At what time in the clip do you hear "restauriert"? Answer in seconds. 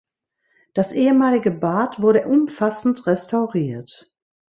3.05-4.11